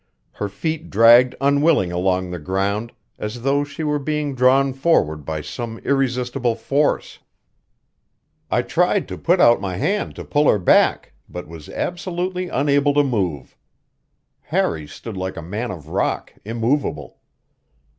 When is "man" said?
15.43-15.69